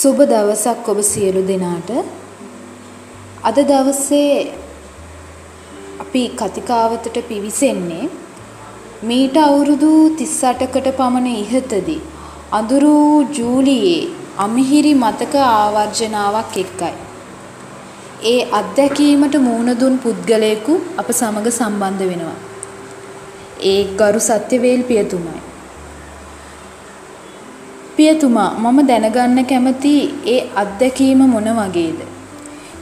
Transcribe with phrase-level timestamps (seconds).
[0.00, 1.90] සුබ දවසක් ඔබ සියලු දෙනාට.
[3.48, 4.32] අද දවසේ
[6.02, 8.10] අපි කතිකාවතට පිවිසෙන්නේ
[9.02, 11.96] මීට අවුරුදු 38කට පමණ ඉහතදී
[12.58, 12.92] අඳුරු
[13.38, 14.02] ජූලියේ
[14.38, 16.94] අමිහිරි මතක ආවර්ජනාවක් එක්කයි.
[18.24, 22.38] ඒ අත්දැකීමට මුහුණ දුන් පුද්ගලයෙකු අප සමග සම්බන්ධ වෙනවා.
[23.72, 25.45] ඒ ගරු සත්‍යවේල් පියතුමයි.
[27.96, 29.92] පියතුමා මම දැනගන්න කැමති
[30.26, 31.98] ඒ අත්දැකීම මොන වගේද?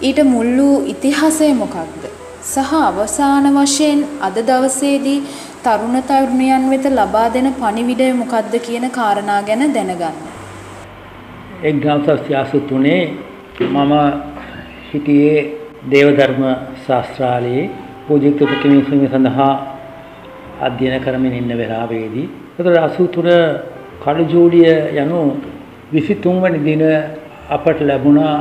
[0.03, 2.03] ඊට මුල් වූ ඉතිහාසය මොකක්ද?
[2.45, 5.21] සහ අවසාන වශයෙන් අද දවසේදී
[5.65, 10.17] තරුණ තරුණියන් වෙත ලබා දෙන පණිවිඩය මොකක්ද කියන කාරණා ගැන දැනගන්න.
[11.65, 12.97] 1983
[13.69, 13.93] මම
[14.89, 15.39] හිටියේ
[15.91, 16.43] දේවධර්ම
[16.87, 17.71] ශාස්ත්‍රාලයේ
[18.07, 19.53] පූජිත ප්‍රතිමේ සඳහා
[20.61, 22.27] අධ්‍යයන කරමින් ඉන්න වෙලාවේදී
[22.59, 23.39] ඒතර 83
[24.03, 25.21] කඩජෝඩිය යනු
[25.93, 26.83] 23 වෙනි දින
[27.49, 28.37] අපට ලැබුණා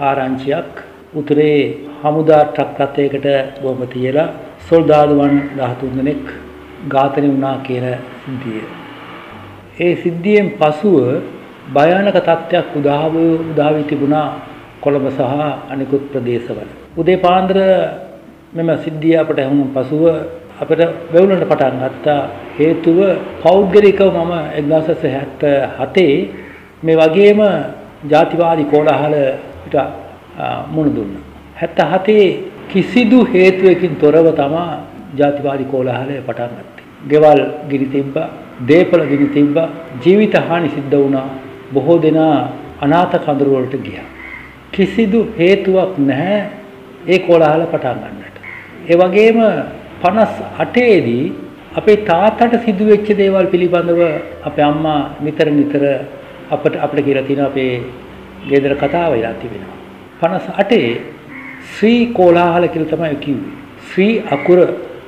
[0.00, 0.72] ආරංචියක්
[1.14, 1.58] උතුරේ
[2.02, 3.26] හමුදා ට්‍රක් රථයකට
[3.62, 4.28] බෝම්බ තියලා
[4.68, 6.24] සොල්දාදුවන් 13 දෙනෙක්
[6.86, 7.86] ඝාතනය වුණා කියන
[8.22, 8.62] සිද්ධිය.
[9.78, 10.96] ඒ සිද්ධියෙන් පසුව
[11.68, 13.04] භයානක තත්ත්වයක් උදා
[13.44, 14.26] උදා වී තිබුණා
[14.80, 15.22] කොළඹ සහ
[15.70, 16.68] අනිකුත් ප්‍රදේශවල.
[16.96, 17.58] උදේ පාන්දර
[18.52, 20.04] මෙම සිද්ධිය අපට හමුන් පසුව
[20.60, 20.80] අපිට
[21.12, 22.20] වෙවුලන්න පටන් ගත්තා
[22.58, 22.98] හේතුව
[23.42, 26.28] පෞද්ගලිකව මම 1977
[26.82, 27.40] මේ වගේම
[28.04, 29.76] ජාතිවාදී කෝලහලට
[30.74, 31.24] මුණ දුන්නා.
[31.60, 32.28] 77
[32.70, 34.70] කිසිදු හේතුවකින් තොරව තමා
[35.16, 36.86] ජාතිවාදී කෝලහලය පටන් ගත්තේ.
[37.10, 38.28] ගෙවල් ගිනි තිබ්බා,
[38.68, 39.68] දේපල ගිනි තිබ්බා,
[40.02, 41.28] ජීවිත හානි සිද්ධ වුණා.
[41.72, 42.36] බොහෝ දෙනා
[42.80, 44.08] අනාථ කඳුරු වලට ගියා.
[44.72, 46.38] කිසිදු හේතුවක් නැහැ
[47.08, 48.36] ඒ කෝලහල පටන් ගන්නට.
[48.90, 49.38] ඒ වගේම
[50.02, 51.32] 58 දී
[51.74, 54.00] අපේ තාත්තට සිදුවෙච්ච දේවල් පිළිබඳව
[54.48, 55.82] අපේ අම්මා නිතර නිතර
[56.50, 57.72] අපට අපිට කියලා තියෙනවා අපේ
[58.50, 59.76] ගෙදර කතාව වෙලා තිබෙනවා.
[60.22, 60.78] 58
[61.72, 63.54] ශ්‍රී කෝලාහල කියලා තමයි කිව්වේ.
[63.88, 64.58] ශ්‍රී අකුර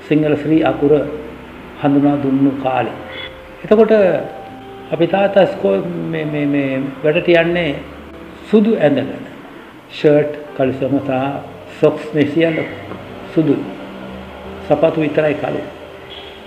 [0.08, 0.92] සිංහල ශ්‍රී අකුර
[1.82, 2.96] හඳුනා දුන්නු කාලේ.
[3.64, 3.92] එතකොට
[4.92, 5.80] අපේ තාත්තා ස්කෝල්
[6.12, 6.70] මේ මේ මේ
[7.04, 7.70] වැඩට යන්නේ
[8.50, 9.26] සුදු ඇඳගෙන.
[9.90, 11.12] ෂර්ට් කලිසම සහ
[11.80, 12.56] සොක්ස් මෙසියල
[13.34, 13.56] සුදු.
[14.70, 15.66] සපත්තු විතරයි කලේ.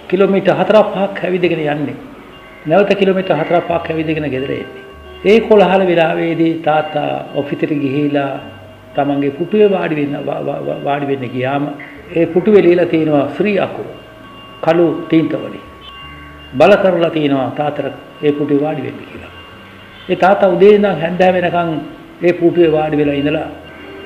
[0.09, 1.95] කිලෝමීටර් 4ක් 5ක් ඇවිදගෙන යන්නේ.
[2.65, 4.83] නැවත කිලෝමීටර් 4ක් 5ක් ඇවිදගෙන ගෙදර එන්නේ.
[5.25, 8.31] ඒ කොළහල වෙලාවේදී තාත්තා ඔෆිසෙට ගිහිලා
[8.95, 10.15] තමන්ගේ පුටුවේ වාඩි වෙන්න
[10.85, 11.65] වාඩි වෙන්න ගියාම
[12.15, 13.87] ඒ පුටුවේ ලියලා තියෙනවා ශ්‍රී අකුර.
[14.61, 15.65] කළු තීන්ත වලින්.
[16.53, 19.31] බල කරලා තියෙනවා තාත්තට ඒ පුටුවේ වාඩි වෙන්න කියලා.
[20.09, 21.71] ඒ තාත්තා උදේ ඉඳන් හැන්දෑව වෙනකන්
[22.21, 23.47] ඒ පුටුවේ වාඩි වෙලා ඉඳලා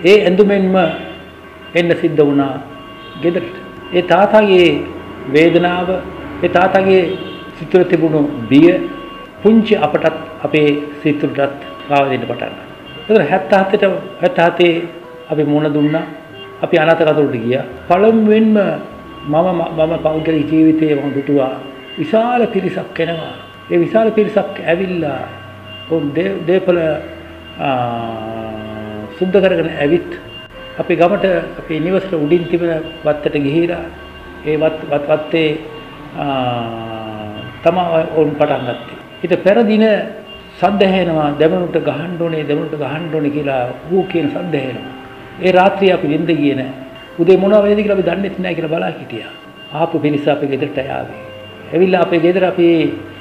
[0.03, 0.75] ඒ ඇඳුමෙන්ම
[1.75, 2.53] එන්න සිද්ධ වුණා
[3.21, 3.66] ගෙදරට.
[3.93, 4.69] ඒ තාතාගේ
[5.31, 5.89] වේදනාව
[6.43, 7.01] ඒ තාතාගේ
[7.57, 8.69] සිතුර තිබුණු බිය
[9.41, 10.69] පුංචි අපටත් අපේ
[11.01, 12.65] සිතුරටත් ගාව දෙන්න පටන් ගත්තා.
[13.07, 13.83] ඒතර 77ට
[14.21, 14.87] 77
[15.29, 16.05] අපි මුණ දුන්නා.
[16.61, 17.65] අපි අනාථ කතරුට ගියා.
[17.87, 18.57] පළමුවෙන්ම
[19.25, 19.47] මම
[19.77, 21.55] මම පෞද්ගලික ජීවිතයේ මම දුටුවා
[21.97, 23.33] විශාල පිරිසක් එනවා.
[23.71, 25.21] ඒ විශාල පිරිසක් ඇවිල්ලා
[25.91, 26.03] උන්
[26.47, 26.79] දේපල
[29.17, 30.09] සුද්ධ කරගෙන ඇවිත්
[30.77, 31.25] අපේ ගමට
[31.59, 33.85] අපේ නිවසට උඩින් තිබෙන වත්තට ගිහිලා
[34.45, 34.79] ඒ වත්
[35.09, 35.49] වත්තේ
[37.63, 37.83] තමයි
[38.15, 38.97] ඔවුන් පටන් ගත්තේ.
[39.23, 39.85] ඊට පෙර දින
[40.59, 44.93] සද්ද ඇහෙනවා දෙමනුට ගහන්න ඕනේ දෙමනුට ගහන්න ඕනේ කියලා ඌ කියන සද්ද ඇහෙනවා.
[45.41, 46.73] ඒ රාත්‍රියේ අපි නිින්ද ගියේ නැහැ.
[47.19, 49.33] උදේ මොනවා වේද කියලා අපි දන්නේ නැහැ කියලා බලා හිටියා.
[49.73, 51.19] ආපු පිරිස අපේ ගෙදරට ආවේ.
[51.73, 52.67] ඇවිල්ලා අපේ ගෙදර අපි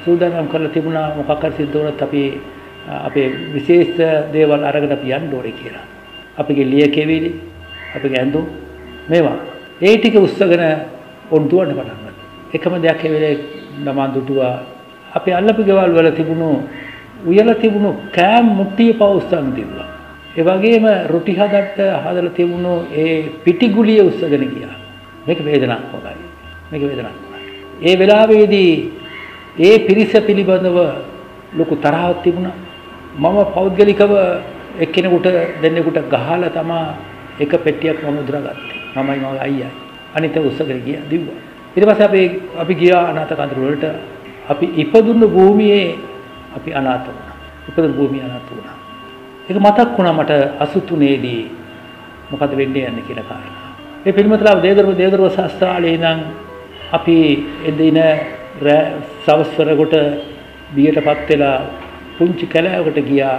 [0.05, 2.23] සූදානම් කරලා තිබුණා මොකක් හරි සිද්ධ වුණත් අපි
[3.03, 3.97] අපේ විශේෂ
[4.33, 5.85] දේවල් අරගෙන අපි යන්න ඕනේ කියලා.
[6.37, 7.31] අපගේ ලිය කෙවිලි
[7.95, 8.45] අපගේ ඇඳුම්
[9.09, 9.37] මේවා
[9.81, 10.63] ඒ ටික උස්සගෙන
[11.31, 12.27] ඔන් දුවන්න පටන් ගත්තා.
[12.53, 13.35] එකම දෙයක් ඒ වෙලේ
[13.85, 14.55] ළමා දුටුවා
[15.13, 16.49] අපේ අල්ලපු ගෙවල් වල තිබුණු
[17.25, 19.89] උයලා තිබුණු කෑම් මුට්ටිය පවුස්සන් තිබුණා.
[20.37, 24.75] ඒ වගේම රොටි හදන්න හදලා තිබුණු ඒ පිටිගුලිය උස්සගෙන ගියා.
[25.27, 26.15] මේක වේදනාත්මකයි.
[26.71, 27.39] මේක වේදනාත්මකයි.
[27.81, 28.73] ඒ වෙලාවේදී
[29.59, 30.77] ඒ පිරිස පිළිබඳව
[31.57, 32.55] ලොකු තරහක් තිබුණා.
[33.19, 34.13] මම පෞද්ගලිකව
[34.79, 35.27] එක්කෙනෙකුට
[35.61, 36.95] දෙන්නෙකුට ගහලා තමා
[37.39, 38.77] එක පෙට්ටියක් මම උදුරාගත්තේ.
[38.95, 39.69] මමයි මගේ අයියයි.
[40.15, 41.39] අනිත උස්සගෙන ගියා දිව්වා.
[41.75, 42.21] ඊට පස්සේ අපි
[42.57, 43.85] අපි ගියා අනාථ කඳුර වලට
[44.49, 45.95] අපි ඉපදුණු භූමියේ
[46.57, 47.35] අපි අනාථ වුණා.
[47.69, 48.75] ඉපදුණු භූමිය අනාථ වුණා.
[49.47, 51.43] ඒක මතක් වුණා මට 83 දී
[52.29, 53.67] මොකද වෙන්නේ යන්නේ කියලා කාරණා.
[54.05, 56.19] ඒ පිළිමතලාව දේදරුව දේදරුව ශාස්ත්‍රාලේ ඉඳන්
[56.91, 57.17] අපි
[57.65, 57.99] එදින
[59.25, 59.95] සවස් වරකට
[60.75, 61.57] බියටපත් වෙලා
[62.17, 63.37] පුංචි කැලෑවකට ගියා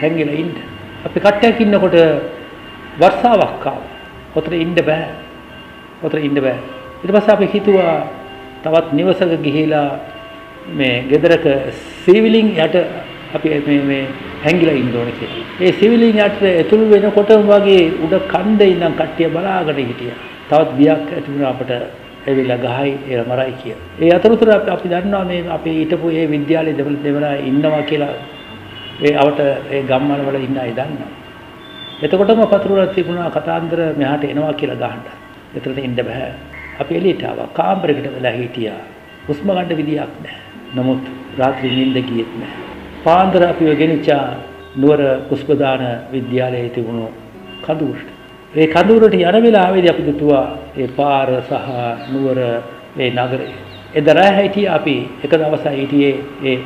[0.00, 0.69] හැංගිලා ඉන්න.
[1.06, 1.96] අපි කට්ටයක් ඉන්නකොට
[3.00, 3.76] වර්ෂාවක් ආවා.
[4.36, 5.06] ඔතන ඉන්න බෑ.
[6.02, 6.58] ඔතන ඉන්න බෑ.
[7.02, 7.94] ඊට පස්සේ අපි හිතුවා
[8.64, 9.88] තවත් නිවසක ගිහිලා
[10.70, 11.46] මේ ගෙදරක
[12.04, 12.76] සීවිලින් යට
[13.34, 14.02] අපි මේ මේ
[14.44, 15.46] හැංගිලා ඉන්න ඕනේ කියලා.
[15.60, 20.18] ඒ සිවිලින් යට ඇතුළු වෙනකොටම වගේ උඩ කන්දේ ඉඳන් කට්ටිය බලාගෙන හිටියා.
[20.50, 21.70] තවත් බියක් ඇති වුණා අපට
[22.26, 23.86] ඇවිල්ලා ගහයි ඒ මරයි කියලා.
[24.02, 28.12] ඒ අතරතුර අපි අපි දන්නවා මේ අපි හිටපු ඒ විද්‍යාලයේ දෙවල දෙවලා ඉන්නවා කියලා
[29.00, 31.10] ඒ අවට ඒ ගම්මාන වල ඉන්න අය දන්නවා.
[32.02, 35.02] එතකොටම පතුරුවල තිබුණා කතාන්දර මෙහාට එනවා කියලා ගහන්න.
[35.56, 36.32] එතනට එන්න බෑ.
[36.80, 37.48] අපි එළියට ආවා.
[37.50, 38.80] කාමරයකට වෙලා හිටියා.
[39.28, 40.42] හුස්ම ගන්න විදියක් නැහැ.
[40.74, 41.02] නමුත්
[41.38, 42.62] රාත්‍රී නිින්ද ගියෙත් නැහැ.
[43.04, 44.24] පාන්දර අපිව ගෙනිච්චා
[44.76, 45.82] නුවර පුස්පදාන
[46.12, 47.06] විද්‍යාලයේ තිබුණු
[47.62, 48.08] කඳුරට.
[48.54, 50.46] ඒ කඳුරට යන වෙලාවේදී අපි දුටුවා
[50.76, 51.52] ඒ පාර සහ
[52.12, 52.38] නුවර
[52.98, 53.69] ඒ නගරේ.
[53.94, 56.12] එදරා හිටිය අපි එක දවසක් හිටියේ
[56.44, 56.56] ඒ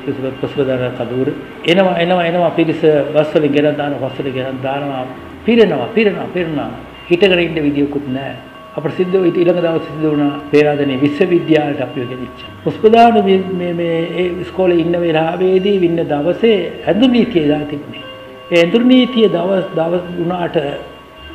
[0.41, 1.29] පුස්පදාන කඳුර.
[1.65, 2.82] එනවා එනවා එනවා පිරිස
[3.15, 5.06] බස් වලින් ගෙනත් දානවා බස් වලින් ගෙනත් දානවා
[5.47, 6.71] පිරෙනවා පිරෙනවා පිරෙනවා
[7.09, 8.37] හිටගෙන ඉන්න විදියකුත් නැහැ.
[8.76, 12.38] අපට සිද්ධ වෙයි ඊළඟ දවස් සිද්ධ වුණා පේරාදෙණිය විශ්වවිද්‍යාලයට අපිව ගෙනිච්ච.
[12.65, 13.17] පුස්පදාන
[13.59, 18.05] මේ මේ ඒ ඉස්කෝලේ ඉන්න වෙලාවේදී වින්න දවසේ ඇඳුම් නීතිය දා තිබුණේ.
[18.53, 20.56] ඒ ඇඳුම් නීතිය දවස් දවස් වුණාට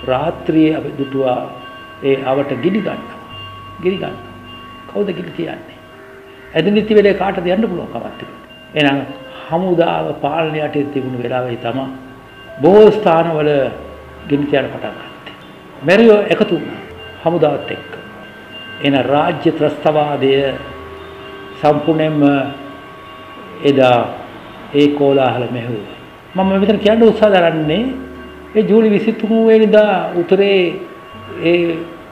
[0.08, 1.40] රාත්‍රියේ අපි දුටුවා
[2.04, 3.20] ඒ අවට ගිනි ගන්නවා.
[3.84, 4.32] ගිනි ගන්නවා.
[4.90, 5.79] කවුද ගිනි තියන්නේ?
[6.54, 8.48] ඇඳුම් නීති වෙලේ කාටද යන්න පුළුවන් කමක් තිබුණේ.
[8.75, 9.00] එහෙනම්
[9.46, 11.86] හමුදාව පාලනය යටතේ තිබුණු වෙලාවේ තමයි
[12.62, 13.50] බොහෝ ස්ථානවල
[14.30, 15.36] ගිනි තියන්න පටන් ගත්තේ.
[15.84, 16.81] මෙරියෝ එකතු වුණා.
[17.24, 17.92] හමුදාවත් එක්ක.
[18.81, 20.34] එන රාජ්‍ය ත්‍රස්තවාදය
[21.62, 22.22] සම්පූර්ණයෙන්ම
[23.63, 24.00] එදා
[24.74, 25.98] ඒ කෝලාහල මෙහෙවුවා.
[26.36, 27.84] මම මෙතන කියන්න උත්සාහ දරන්නේ
[28.56, 30.62] ඒ ජූලි 23 වෙනිදා උතුරේ
[31.44, 31.63] ඒ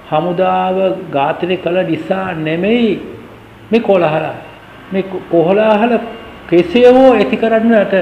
[0.10, 0.78] හමුදාව
[1.12, 2.90] ඝාතනය කළ නිසා නෙමෙයි
[3.72, 4.25] මේ කෝලාහල.
[4.92, 5.94] මේ කොහොලාහල
[6.50, 7.94] කෙසේ හෝ ඇති කරන්නට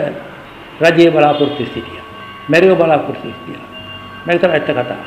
[0.82, 2.06] රජයේ බලාපොරොත්තු සිටියා.
[2.50, 3.66] මෙරියෝ බලාපොරොත්තු සිටියා.
[4.26, 5.02] මේක තමයි ඇත්ත කතාව.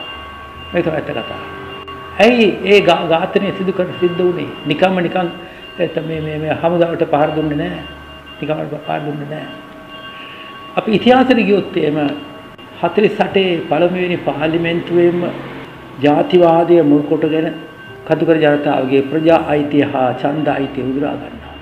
[0.72, 1.42] මේක තමයි ඇත්ත කතාව.
[2.18, 4.48] ඇයි ඒ ඝාතනය සිදු කර සිද්ධ වුණේ?
[4.66, 5.28] නිකම්ම නිකන්
[5.78, 7.82] මේ මේ මේ හමුදාවට පහර දුන්නේ නැහැ.
[8.40, 9.52] නිකම්ම පහර දුන්නේ නැහැ.
[10.76, 11.98] අපි ඉතිහාසෙට ගියොත් එහෙම
[12.80, 15.22] 48 පළමුවෙනි පාර්ලිමේන්තුවේම
[16.02, 17.46] ජාතිවාදය මුල් කොටගෙන
[18.08, 21.54] කතුකර ජනතාවගේ ප්‍රජා අයිතිය හා ඡන්ද අයිතිය උදුරා ගන්නවා.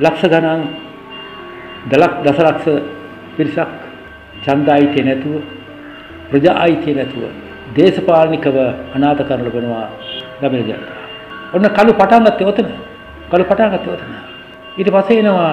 [0.00, 0.62] ලක්ෂ ගණන්
[1.90, 2.66] දලක් දසලක්ෂ
[3.36, 3.70] පිරිසක්
[4.44, 5.42] ඡන්ද අයිතිය නැතුව
[6.30, 7.22] ප්‍රජා අයිතිය නැතුව
[7.74, 8.56] දේශපාලනිකව
[8.94, 9.86] අනාථ කරන ලබනවා
[10.40, 10.98] ගමන ජනතාව.
[11.54, 12.68] ඔන්න කළු පටන් ගත්තේ ඔතන.
[13.30, 14.12] කළු පටන් ගත්තේ ඔතන.
[14.78, 15.52] ඊට පස්සේ එනවා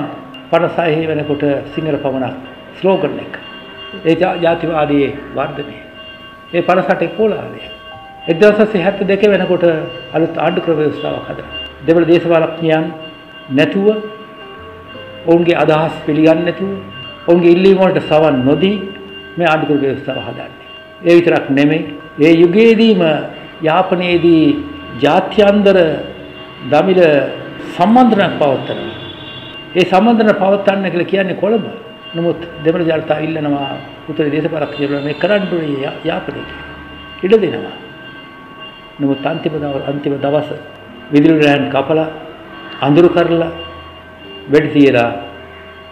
[0.51, 1.43] 56 වෙනකොට
[1.73, 2.35] සිංහල පමණක්
[2.77, 3.33] ස්ලෝගන් එක.
[4.03, 5.77] ඒ ජාතිවාදී වර්ධනය.
[6.53, 7.61] ඒ 58 කෝලාහලය.
[8.25, 9.63] 1972 වෙනකොට
[10.15, 11.49] අලුත් ආණ්ඩු ක්‍රම ව්‍යවස්ථාවක් හදලා.
[11.87, 12.85] දෙවල දේශපාලඥයන්
[13.49, 13.87] නැතුව
[15.27, 16.69] ඔවුන්ගේ අදහස් පිළිගන්නේ නැතුව
[17.27, 18.77] ඔවුන්ගේ ඉල්ලීම් වලට සවන් නොදී
[19.37, 20.51] මේ ආණ්ඩු ක්‍රම ව්‍යවස්ථාව හදන්නේ.
[21.07, 21.81] ඒ විතරක් නෙමෙයි
[22.19, 23.01] ඒ යුගයේදීම
[23.61, 24.45] යාපනයේදී
[25.03, 25.77] ජාත්‍යන්තර
[26.71, 27.03] දමිළ
[27.75, 28.97] සම්බන්ධනයක් පවත්වනවා.
[29.75, 31.65] ඒ සම්බන්ධන පවත්වන්න කියලා කියන්නේ කොළඹ.
[32.15, 33.71] නමුත් දෙමළ ජනතාව ඉල්ලනවා
[34.09, 36.47] උතුරේ දේශපාලකයෝ මේ කරන්න ඕනේ යාපනයේ
[37.25, 37.77] ඉඩ දෙනවා.
[38.93, 39.53] නමුත් අන්තිම
[39.83, 40.49] අන්තිම දවස
[41.11, 42.07] විදුලි රෑන් කපලා
[42.81, 43.51] අඳුරු කරලා
[44.47, 45.11] වෙඩි තියලා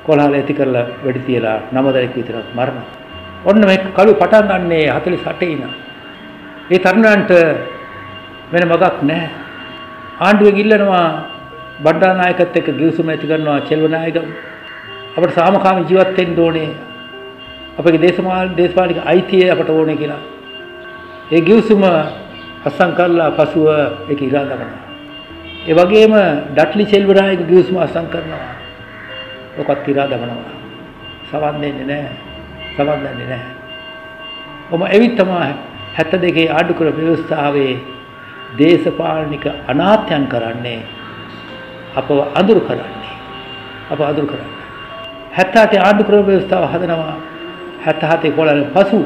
[0.05, 2.85] කොළහල ඇති කරලා වෙඩි තියලා නම දෙනෙක් විතරක් මරනවා.
[3.43, 5.63] ඔන්න මේ කළු පටන් ගන්නේ 48 ඉන.
[6.69, 7.31] ඒ තරුණයන්ට
[8.51, 9.29] වෙන මගක් නැහැ.
[10.19, 11.07] ආණ්ඩුවෙන් ඉල්ලනවා
[11.79, 14.17] බණ්ඩාරනායකත් එක්ක ගිවිසුම ඇති කරනවා චෙල්වනායක
[15.15, 16.69] අපට සාමකාමී ජීවත් වෙන්න ඕනේ.
[17.77, 20.21] අපගේ දේශපාල දේශපාලික අයිතිය අපට ඕනේ කියලා.
[21.31, 21.83] ඒ ගිවිසුම
[22.61, 23.67] අසං කරලා පසුව
[24.09, 24.81] ඒක ඉරා දමනවා.
[25.63, 26.13] ඒ වගේම
[26.51, 28.53] ඩට්ලි චෙල්වනායක ගිවිසුම අසං කරනවා.
[29.59, 30.53] ඔකත් ඉරා දමනවා.
[31.29, 32.15] සවන් දෙන්නේ නැහැ.
[32.75, 33.53] සවන් දෙන්නේ නැහැ.
[34.71, 35.53] ඔම එවිත් තමයි
[35.95, 37.73] 72 ආණ්ඩු කර ව්‍යවස්ථාවේ
[38.57, 40.81] දේශපාලනික අනාත්‍යයන් කරන්නේ
[41.95, 43.11] අපව අඳුරු කරන්නේ.
[43.89, 44.61] අප අඳුරු කරන්නේ.
[45.33, 47.15] 78 ආණ්ඩු ක්‍රම ව්‍යවස්ථාව හදනවා
[47.83, 49.03] 77 කොළල පසුව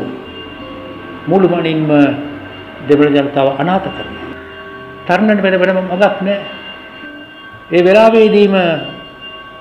[1.28, 1.92] මුළුමනින්ම
[2.88, 4.36] දෙමළ ජනතාව අනාථ කරනවා.
[5.08, 6.38] තරණන වෙන වෙනම මගක් නැහැ.
[7.72, 8.56] ඒ වෙලාවේදීම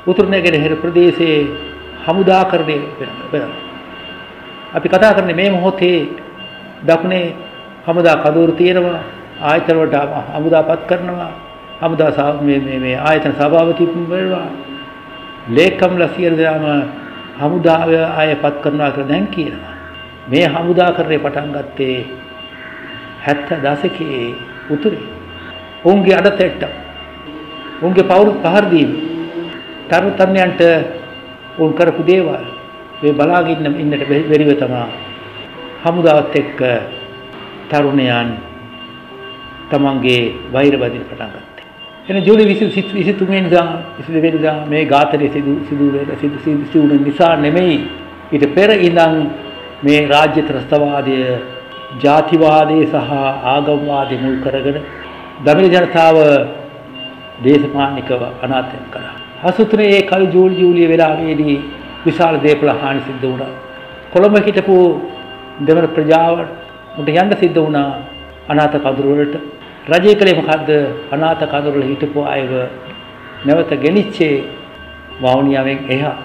[0.07, 1.41] උතුරු නැගෙනහිර ප්‍රදේශයේ
[2.05, 2.77] හමුදාකරණය
[3.31, 3.61] වෙනවා.
[4.75, 5.99] අපි කතා කරන්නේ මේ මොහොතේ
[6.83, 7.35] දකුණේ
[7.87, 9.01] හමුදා කඳවුරු තියෙනවා
[9.43, 9.97] ආයතන වලට
[10.31, 11.31] හමුදාපත් කරනවා
[11.81, 14.47] හමුදා මේ මේ මේ ආයතන සභාපති වෙනවා
[15.49, 16.65] ලේකම්ලා සියලු දෙනාම
[17.41, 19.75] හමුදාව ආයපත් කරනවා කියලා දැන් කියනවා
[20.29, 21.99] මේ හමුදාකරණය පටන් ගත්තේ
[23.27, 24.35] 70 දශකයේ
[24.71, 25.05] උතුරේ.
[25.85, 26.65] උන්ගේ අඩතෙට්ට
[27.83, 28.91] උන්ගේ පවුරු පහර දීම.
[29.89, 30.63] තරු තරුණයන්ට
[31.59, 32.45] උන් කරපු දේවල්.
[33.03, 34.85] මේ බලාගෙන ඉන්නට බැරිව තමයි
[35.85, 36.61] හමුදාවත් එක්ක
[37.71, 38.31] තරුණයන්
[39.71, 41.65] තමන්ගේ වෛර බදින පටන් ගත්තේ.
[42.09, 43.67] එන ජූලි 23 වෙනිදා
[43.99, 47.77] 22 වෙනිදා මේ ඝාතනය සිදු සිදු වෙලා සිදු සිදු වුණ නිසා නෙමෙයි.
[48.33, 49.15] ඊට පෙර ඉඳන්
[49.83, 51.17] මේ රාජ්‍ය ත්‍රස්තවාදය
[52.03, 53.11] ජාතිවාදයේ සහ
[53.47, 54.79] ආගම්වාදයේ මුල් කරගෙන
[55.45, 56.17] දමිළ ජනතාව
[57.43, 59.15] දේශපාලනිකව අනාථ කළා.
[59.45, 61.57] අසුතුනේ ඒ කල් ජූලි ජූලිය වෙලාවේදී
[62.07, 63.53] විශාල දේපල හානි සිද්ධ වුණා.
[64.13, 64.77] කොළඹ හිටපු
[65.61, 66.51] දෙමළ ප්‍රජාවට
[66.99, 67.91] උන්ට යන්න සිද්ධ වුණා
[68.49, 69.37] අනාථ කඳුරු වලට.
[69.93, 70.71] රජය කලේ මොකද්ද?
[71.13, 72.53] අනාථ කඳුරු වල හිටපු අයව
[73.47, 74.37] නැවත ගෙනිච්චේ
[75.23, 76.17] වවුනියාවෙන් එහා.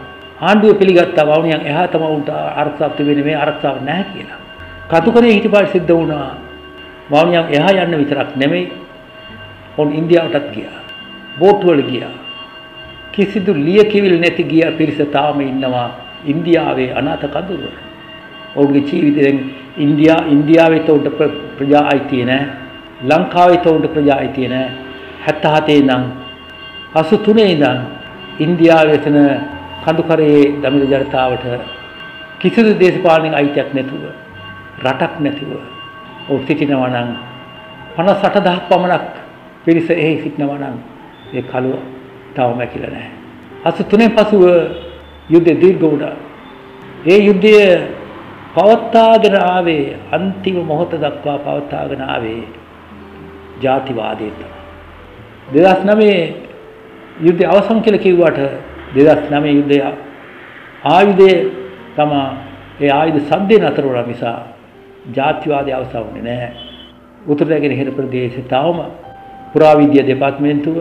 [0.41, 4.39] ආණ්ඩුව පිළිගත්තා වවුනියන් එහා තමයි උන්ට ආරක්ෂාවක් තිබෙන්නේ මේ ආරක්ෂාවක් නැහැ කියලා.
[4.89, 6.29] කතුකරේ හිටපාට සිද්ධ වුණා.
[7.11, 8.71] වවුනියන් එහා යන්න විතරක් නෙමෙයි.
[9.77, 10.79] ඔන් ඉන්දියාවටත් ගියා.
[11.39, 12.15] බෝට්ටුවල ගියා.
[13.11, 15.89] කිසිදු ලියකිවිල් නැති ගිය පිරිස තාම ඉන්නවා
[16.25, 17.77] ඉන්දියාවේ අනාථ කඳුරු වල.
[18.55, 19.37] ඔවුන්ගේ ජීවිතයෙන්
[19.77, 21.07] ඉන්දියා ඉන්දියාවේ තවුන්ට
[21.57, 22.47] ප්‍රජා අයිතිය නැහැ.
[23.09, 24.71] ලංකාවේ තවුන්ට ප්‍රජා අයිතිය නැහැ.
[25.27, 26.03] 77 ඉඳන්
[26.93, 27.79] 83 ඉඳන්
[28.39, 29.17] ඉන්දියාවේ එතන
[29.83, 31.45] කඳුකරයේ දමිළ ජනතාවට
[32.39, 34.03] කිසිදු දේශපාලනික අයිතියක් නැතුව
[34.79, 35.51] රටක් නැතිව
[36.29, 37.09] ඔව් සිටිනවා නම්
[37.97, 39.05] 58000ක් පමණක්
[39.65, 40.77] පිරිස එහි සිටිනවා නම්
[41.33, 41.79] ඒ කලුව
[42.35, 43.11] තවම මැකිලා නැහැ.
[43.65, 44.43] 83 පසුව
[45.29, 46.15] යුද්ධ දීර්ඝ වුණා.
[47.05, 47.55] ඒ යුද්ධය
[48.55, 52.43] පවත්වාගෙන ආවේ අන්තිම මොහොත දක්වා පවත්වාගෙන ආවේ
[53.61, 54.53] ජාතිවාදයේ තමයි.
[55.53, 56.33] 2009
[57.19, 58.39] යුද්ධය අවසන් කියලා කිව්වට
[58.93, 59.79] 2009 යුද්ධය
[60.85, 61.31] ආයුධය
[61.95, 62.21] තමයි
[62.81, 64.39] ඒ ආයුධ සද්දේ නතර වුණා නිසා
[65.07, 66.51] ජාතිවාදය අවසන් වුණේ නැහැ.
[67.27, 68.79] උතුරු නැගෙනහිර ප්‍රදේශයේ තවම
[69.53, 70.77] පුරාවිද්‍යා දෙපාර්තමේන්තුව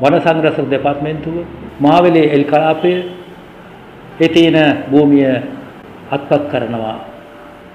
[0.00, 1.36] වන සංරක්ෂක දෙපාර්තමේන්තුව
[1.80, 2.92] මහවැලේ එල් කලාපය
[4.20, 4.58] ඒ තියෙන
[4.90, 5.28] භූමිය
[6.10, 6.96] අත්පත් කරනවා.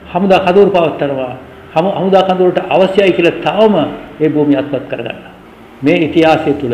[0.05, 1.33] හමුදා කඳවුරු පවත්වනවා
[1.73, 3.75] හමුදා කඳවුරට අවශ්‍යයි කියලා තවම
[4.19, 5.33] ඒ භූමිය අත්පත් කරගන්නවා.
[5.81, 6.73] මේ ඉතිහාසය තුල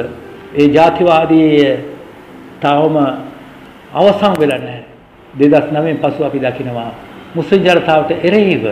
[0.53, 1.67] ඒ ජාතිවාදී
[2.61, 2.97] තවම
[3.93, 4.83] අවසන් වෙලා නැහැ.
[5.33, 6.91] 2009 පසු අපි දකිනවා
[7.35, 8.63] මුස්ලිම් ජනතාවට එරෙහිව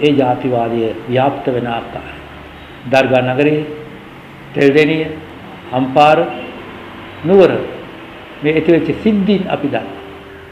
[0.00, 2.18] ඒ ජාතිවාදය ව්‍යාප්ත වෙන ආකාරය
[2.86, 3.64] දර්ගා නගරයේ
[4.54, 5.04] තෙල්දෙනිය
[5.72, 6.18] අම්පාර
[7.24, 7.50] නුවර
[8.42, 10.02] මේ ඇතිවෙච්ච සිද්ධීන් අපි දන්නවා.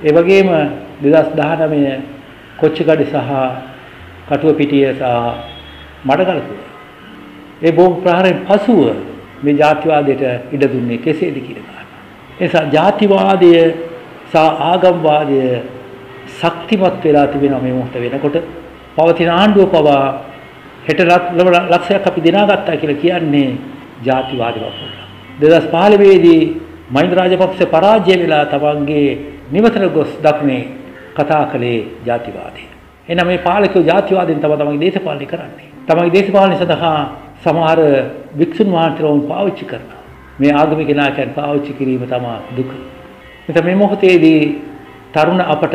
[0.05, 0.49] ඒ වගේම
[1.03, 2.01] 2019
[2.57, 3.17] කොච්චිකඩ සහ
[4.29, 5.05] කටුවපිටිය සහ
[6.05, 6.61] මඩකලපුව.
[7.63, 8.81] ඒ බෝම්බ ප්‍රහාරයෙන් පසුව
[9.43, 10.23] මේ ජාතිවාදයට
[10.53, 11.83] ඉඩ දුන්නේ කෙසේද කියලා.
[12.41, 13.53] ඒ නිසා ජාතිවාදය
[14.31, 15.39] සහ ආගම්වාදය
[16.31, 18.37] ශක්තිමත් වෙලා තිබෙනවා මේ මොහොත වෙනකොට
[18.97, 20.05] පවතින ආණ්ඩුව පවා
[20.87, 21.01] හෙට
[21.71, 23.51] ලක්ෂයක් අපි දිනාගත්තා කියලා කියන්නේ
[24.05, 25.07] ජාතිවාදී වපුරලා.
[25.41, 26.43] 2015 දී
[26.91, 29.09] මහින්ද රාජපක්ෂ පරාජය වෙලා තමන්ගේ
[29.53, 30.63] නිවතට ගොස් දක්නේ
[31.17, 32.63] කතා කළේ ජාතිවාදය.
[33.09, 35.69] එහෙනම් මේ පාලකයෝ ජාතිවාදයෙන් තමයි තමන්ගේ දේශපාලනය කරන්නේ.
[35.87, 36.99] තමන්ගේ දේශපාලනය සඳහා
[37.45, 37.81] සමහර
[38.39, 40.03] වික්ෂුන් වහන්සේලාවන් පාවිච්චි කරනවා.
[40.39, 42.71] මේ ආගමික නායකයන් පාවිච්චි කිරීම තමයි දුක.
[43.49, 44.43] එතන මේ මොහොතේදී
[45.15, 45.75] තරුණ අපට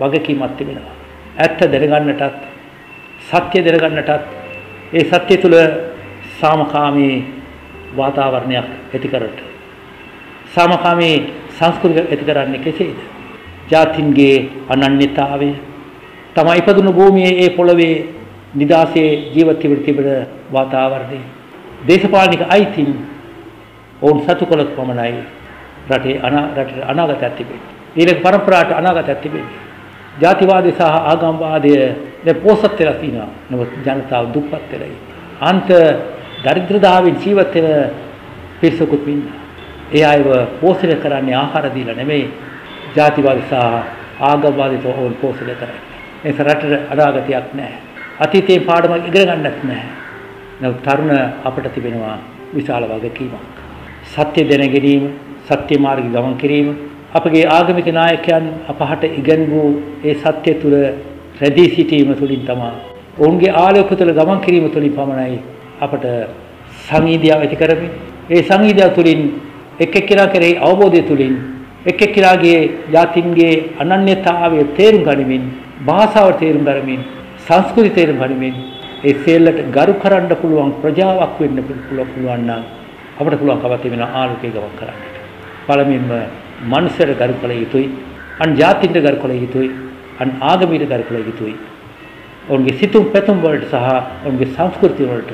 [0.00, 0.94] වගකීමක් තිබෙනවා.
[1.38, 2.55] ඇත්ත දැනගන්නටත්
[3.28, 4.10] සත්‍ය දැනගන්නටත්
[4.92, 5.56] ඒ සත්‍ය තුල
[6.40, 7.16] සාමකාමී
[7.96, 9.38] වාතාවරණයක් ඇති කරට
[10.54, 11.16] සාමකාමී
[11.50, 12.98] සංස්කෘතිය ඇති කරන්නේ කෙසේද?
[13.70, 14.36] ජාතින්ගේ
[14.68, 15.50] අනන්‍යතාවය
[16.34, 17.94] තමයි ඉපදුණු භූමියේ ඒ පොළවේ
[18.54, 20.08] නිදාසේ ජීවත් වෙන්න තිබෙන
[20.52, 21.20] වාතාවරණය
[21.84, 22.90] දේශපාලනික අයිතින්
[24.02, 25.22] ඔවුන් සතු කළොත් පමණයි
[25.88, 26.20] රටේ
[26.56, 27.72] රටේ අනාගතයක් තිබෙන්නේ.
[27.96, 29.65] ඊළඟ පරම්පරාවට අනාගතයක් තිබෙන්නේ.
[30.22, 31.72] ජාතිවාදී සහ ආගම්වාදය
[32.24, 33.28] දැන් පෝසත් වෙලා තිනවා.
[33.50, 35.14] නමුත් ජනතාව දුප්පත් වෙලා ඉන්නේ.
[35.40, 35.68] අන්ත
[36.44, 37.90] දරිද්‍රතාවෙන් ජීවත් වෙන
[38.60, 39.38] පිරිසකුත් ඉන්නවා.
[39.92, 40.28] ඒ අයව
[40.60, 42.24] පෝෂණය කරන්නේ ආහාර දීලා නෙමෙයි
[42.96, 43.54] ජාතිවාදී සහ
[44.20, 45.82] ආගම්වාදීව ඕන් පෝෂණය කරන්නේ.
[46.24, 47.78] ඒ රටට අනාගතයක් නැහැ.
[48.20, 49.90] අතීතයේ පාඩමක් ඉගෙන ගන්නත් නැහැ.
[50.60, 51.12] නමුත් තරුණ
[51.44, 52.18] අපට තිබෙනවා
[52.54, 53.56] විශාල වගකීමක්.
[54.12, 55.04] සත්‍ය දැන ගැනීම,
[55.48, 56.68] සත්‍ය මාර්ගය ගමන් කිරීම,
[57.12, 59.68] අපගේ ආගමික නායකයන් අපහට ඉගන්වූ
[60.04, 60.74] ඒ සත්‍ය තුල
[61.40, 62.70] රැඳී සිටීම තුළින් තමයි
[63.18, 65.38] ඔවුන්ගේ ආලෝක තුළ ගමන් කිරීම තුළින් පමණයි
[65.80, 66.06] අපට
[66.84, 67.92] සංීදියාව ඇති කරමින්
[68.30, 69.20] ඒ සංීදියාව තුළින්
[69.80, 71.34] එක් එක්කිනා කෙරෙහි අවබෝධය තුළින්
[71.86, 72.60] එක් එක්කිනාගේ
[72.90, 75.44] ජාතින්ගේ අනන්‍යතාවය තේරුම් ගනිමින්
[75.86, 77.00] භාෂාව තේරුම් ගනිමින්
[77.46, 78.56] සංස්කෘතිය තේරුම් ගනිමින්
[79.04, 82.62] ඒ සියල්ලට ගරු කරන්න පුළුවන් ප්‍රජාවක් වෙන්න පුළුවන් නම්
[83.18, 85.14] අපට පුළුවන්කම තිබෙන ආලෝකයේ ගමන් කරන්නට.
[85.66, 87.88] පළමුවෙන්ම මනුස්සයට ගරු කළ යුතුයි.
[88.40, 89.70] අන් ජාතින්ට ගරු කළ යුතුයි.
[90.20, 91.56] අන් ආගමීට ගරු කළ යුතුයි.
[92.48, 95.32] ඔවුන්ගේ සිතුම් පැතුම් වලට සහ ඔවුන්ගේ සංස්කෘතිය වලට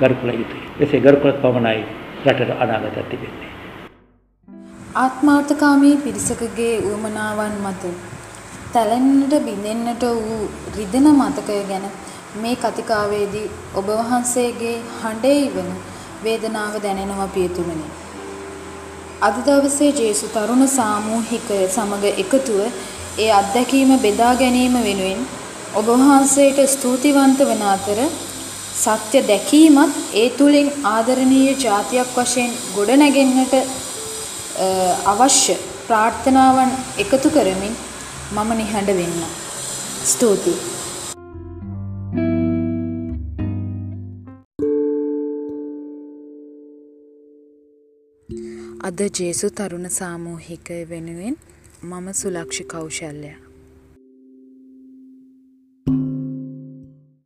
[0.00, 0.62] ගරු කළ යුතුයි.
[0.80, 1.82] එසේ ගරු කළත් පමණයි
[2.26, 3.50] රටට අනාගතයක් තිබෙන්නේ.
[4.96, 7.92] ආත්මාර්ථකාමී පිරිසකගේ උවමනාවන් මත
[8.72, 10.42] තැලෙන්නට බිඳෙන්නට වූ
[10.76, 11.86] රිදෙන මතකය ගැන
[12.42, 15.70] මේ කතිකාවේදී ඔබ වහන්සේගේ හඬේ ඉවන
[16.24, 17.86] වේදනාව දැනෙනවා පියතුමනි.
[19.20, 22.60] අද දවසේ ජේසු තරුණ සාමූහිකය සමග එකතුව
[23.18, 25.20] ඒ අත්දැකීම බෙදා ගැනීම වෙනුවෙන්
[25.74, 28.00] ඔබ වහන්සේට ස්තුතිවන්ත වන අතර
[28.76, 33.54] සත්‍ය දැකීමත් ඒ තුලින් ආදරණීය જાතියක් වශයෙන් ගොඩනැගෙන්නට
[35.06, 37.74] අවශ්‍ය ප්‍රාර්ථනාවන් එකතු කරමින්
[38.32, 39.24] මම නිහඬ වෙන්න.
[40.06, 40.79] ස්තුතියි.
[48.90, 51.36] අද ජේසු තරුණ සාමූහිකය වෙනුවෙන්
[51.82, 53.49] මම සුලක්ෂි කෞශල්‍යයා.